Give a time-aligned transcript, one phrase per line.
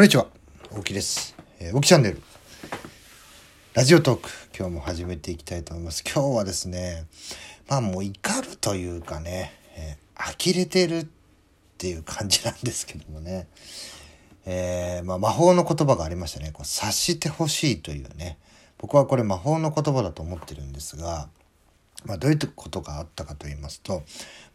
[0.00, 0.28] こんにちは、
[0.74, 1.36] 大木です。
[1.58, 2.22] えー、大木チャンネル。
[3.74, 6.02] ラジオトーク、今日も始めていきたいと思います。
[6.02, 7.04] 今日はですね、
[7.68, 11.06] まあもう怒るというかね、えー、呆れてるっ
[11.76, 13.46] ていう感じなんですけどもね、
[14.46, 18.38] えー、まあ魔法の言葉がありましたね、こう察してほしいというね、
[18.78, 21.28] 僕はこれ魔法の言葉だと思ってるんですが、
[22.06, 24.02] まあ、どういうことがあったかと言いますと、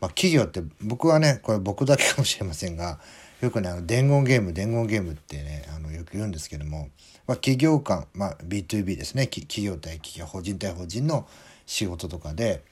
[0.01, 2.99] まあ、企業って僕はねこれ僕だけかもしれませんが
[3.41, 6.89] よくねあの伝言ゲーム伝言ゲームってねあのよく言うんですけども、
[7.27, 11.27] まあ、企業間、まあ、B2B ですね企業対企業法人対法人の
[11.65, 12.63] 仕事とかで、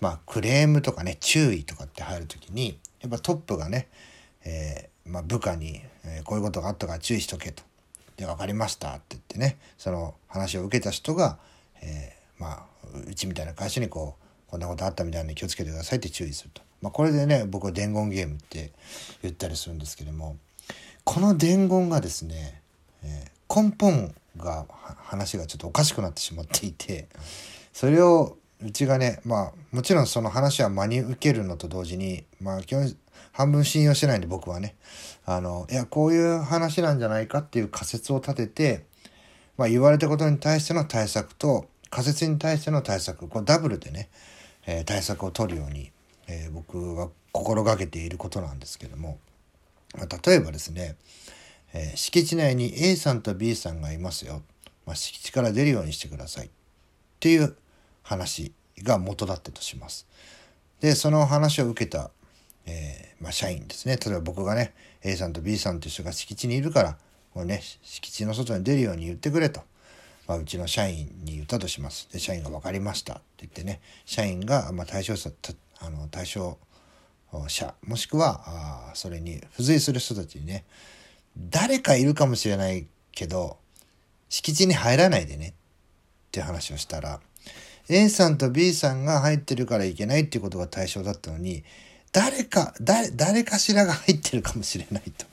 [0.00, 3.88] まあ、クレームとかね注意とかって入る時にやっぱトップがね、
[4.44, 7.62] えーまあ、部下に、えー、こういうことがあったから注意しとけと。
[8.16, 11.38] で分かりましたって言ってねその話を受けた人が、
[11.80, 12.66] えー、まあ
[13.08, 16.67] うちみたいな会社にこうこんなことあったみたいに気をつけてくださいって注意すると。
[16.82, 18.72] まあ、これでね僕は伝言ゲームって
[19.22, 20.36] 言ったりするんですけども
[21.04, 22.60] この伝言がですね、
[23.02, 24.66] えー、根本が
[25.04, 27.08] 話がちょっとおかしくなってしまっていて
[27.72, 32.94] それをうちがねまあもちろんその話は真に受けるのと同時にまあ基本
[33.32, 34.76] 半分信用してないんで僕はね
[35.24, 38.84] あのいやこういう話なんじゃないかっていう仮説を立てて、
[39.56, 44.08] まあ、言われたことに対しての対策と仮説に対しての対策これダブルでね、
[44.66, 45.90] えー、対策を取るように、
[46.28, 49.18] えー、僕は心がけていることなんですけども、
[49.96, 50.96] まあ、例えばですね、
[51.72, 54.42] えー、敷地内に A さんと B さんがいますよ、
[54.86, 56.50] まあ、敷地から出るようにしてくださいっ
[57.18, 57.56] ていう
[58.02, 60.06] 話が元だったとします。
[60.80, 62.10] でその話を受けた、
[62.64, 64.72] えまあ、社員ですね例えば僕がね
[65.02, 66.98] A さんと B さんという人が敷地にいるから
[67.34, 69.62] こう、ね、敷地の外に出るように言ってくれと。
[70.26, 72.06] まあ、うちの社員に言ったとします。
[72.12, 75.30] で、社員が分かりましたって言ってね、社員が、まあ、対象者、
[75.80, 76.58] あの、対象
[77.48, 78.42] 者、もしくは、
[78.90, 80.64] あそれに付随する人たちにね、
[81.36, 83.58] 誰かいるかもしれないけど、
[84.28, 85.52] 敷地に入らないでねっ
[86.32, 87.20] て話をしたら、
[87.88, 91.64] A さんと B さんが入ってるからいけないっていうことが対象だったのに、
[92.12, 95.26] 誰か、誰、誰かしらが入ってるかもしれないと。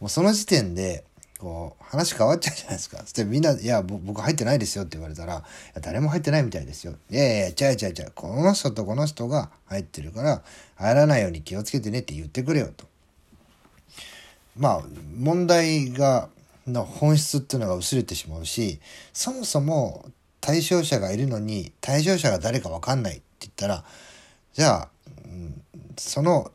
[0.00, 1.04] もうその時点で、
[1.40, 3.02] こう話変わっちゃうじゃないですか。
[3.06, 5.42] そみんな「いや僕入ってないですよ」って言われたら
[5.80, 10.42] 「誰も入ってないみたいですよ」「いやいやちゃうちゃうちゃうこの人とこの人が入ってるから
[10.74, 12.86] 入らないように気をつけてねって言ってくれよ」と。
[14.56, 14.82] まあ
[15.16, 16.28] 問題が
[16.66, 18.78] の本質っていうのが薄れてしまうし
[19.12, 20.04] そもそも
[20.40, 23.84] 対象者がいるのに対象者が誰か分かんないって言ったら
[24.52, 24.88] じゃあ、
[25.24, 25.62] うん、
[25.96, 26.52] その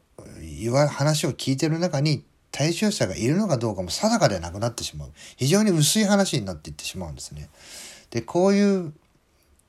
[0.90, 2.24] 話を聞いてる中に
[2.58, 5.12] 対象者がいるのかどうかも定かでなくなってしまう。
[5.36, 7.50] 非常に薄い話になっていってしまうんですね。
[8.12, 8.94] で、こういう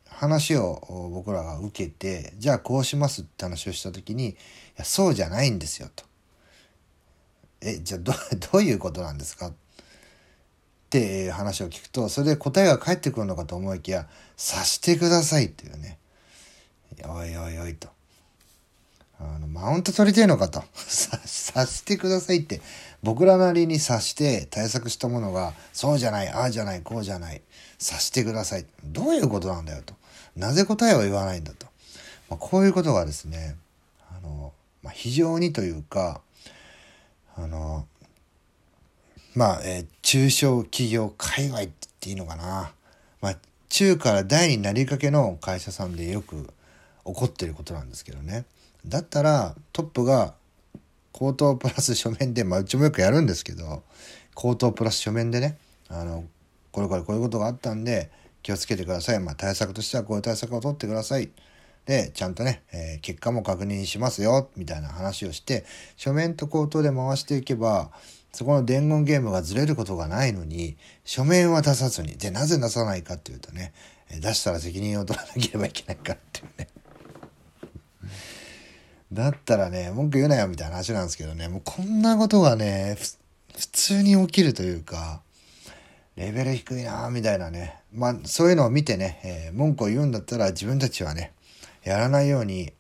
[0.09, 4.37] 話を僕らが受けて、じゃあこうしますって話をした時に、い
[4.77, 6.05] やそうじゃないんですよと。
[7.61, 8.13] え、じゃあど
[8.53, 9.49] どういうことなんですか？
[9.49, 9.53] っ
[10.89, 15.99] て話を聞くと、それで答えが返ってくるのかと思いきや、察してくださいっていうね。
[17.03, 17.96] おいおいおいと。
[19.19, 20.63] あの、マウント取りたいのかと。
[20.87, 22.61] 察してくださいって、
[23.03, 27.43] 僕らなりに察して対策したものが、そうじゃない、ああじゃない、こうじゃない、
[27.79, 28.67] 察してください。
[28.85, 29.95] どういうことなんだよと。
[30.37, 31.67] なぜ答えを言わないんだと。
[32.29, 33.57] まあ、こういうことがですね、
[34.11, 36.21] あの、まあ、非常にというか、
[37.37, 37.87] あの、
[39.35, 42.73] まあ、えー、中小企業界隈って言っていいのかな。
[43.21, 43.37] まあ、
[43.69, 46.45] 中から大になりかけの会社さんでよく
[47.05, 48.45] 起こってることなんですけどね。
[48.87, 50.35] だったらトップが
[51.13, 53.83] 口頭プラス書面で、まあうちもよくやるんですけど、
[54.35, 55.59] 口頭プラス書面でね、
[55.89, 56.25] あの、
[56.73, 58.11] これからこういうことがあったんで
[58.43, 59.21] 気をつけてください。
[59.21, 61.31] まあ対策としてはこういう対策を取ってください。
[61.87, 65.65] で、ちゃんとね、えー、結果も確認しますよ、みたいな話をして、
[65.97, 67.91] 書面と口頭で回していけば、
[68.33, 73.73] そこの伝言ゲームがずれることがないのに、書面は出さずに、で、なぜ出さないかっていうとね、
[74.11, 76.69] 出したら責任を取らなければいけないからっていうね。
[79.13, 82.97] だったらね、文句言うなよみたいな話なんですけどね、もうこんなことがね、
[83.57, 85.21] 普通に起きるというか、
[86.17, 87.81] レベル低いなみたいなね。
[87.93, 91.33] まあ、そういうのを見てね、えー、文句を言うんだったら自分たちはね、
[91.85, 92.73] やらないように、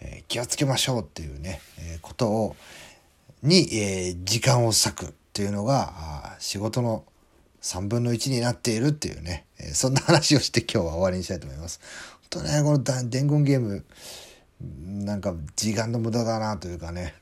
[0.00, 2.56] えー、気をつけましょうっていうね、えー、ことを、
[3.42, 7.04] に、え時間を割くっていうのが、仕事の
[7.60, 11.80] 3分の1になっているっていうね、えそんな話をして今日は終わりにしたいと思います。
[12.30, 13.84] 本当ね、この伝言ゲーム、
[15.04, 17.14] なんか時間の無駄だなというかね、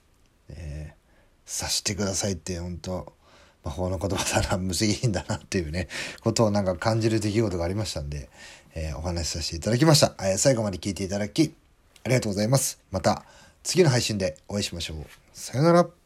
[0.48, 3.12] えー、察してくださいって本当
[3.64, 5.88] 魔法の言葉だな無責任だなっていうね
[6.22, 8.28] ことをなんか感じる出来事がありましたんで、
[8.74, 11.54] えー、お話しさせていただきました、えー、最後まで聞いていただき
[12.04, 12.80] ありがとうございます。
[12.90, 13.24] また
[13.62, 14.96] 次の配信でお会いしましょう。
[15.32, 15.99] さよなら。